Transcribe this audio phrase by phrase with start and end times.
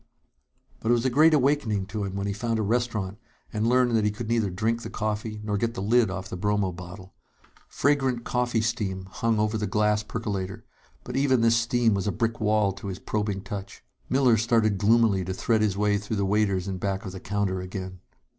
[0.79, 3.19] But it was a great awakening to him when he found a restaurant
[3.53, 6.35] and learned that he could neither drink the coffee nor get the lid off the
[6.35, 7.13] bromo bottle.
[7.67, 10.65] Fragrant coffee steam hung over the glass percolator,
[11.03, 13.83] but even this steam was as a brick wall to his probing touch.
[14.09, 17.61] Miller started gloomily to thread his way through the waiters in back of the counter
[17.61, 17.99] again.